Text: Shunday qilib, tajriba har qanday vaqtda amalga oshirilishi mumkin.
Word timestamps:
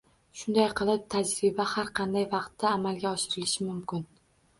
Shunday 0.39 0.67
qilib, 0.77 1.03
tajriba 1.15 1.65
har 1.73 1.91
qanday 1.99 2.25
vaqtda 2.31 2.71
amalga 2.79 3.09
oshirilishi 3.19 3.67
mumkin. 3.69 4.03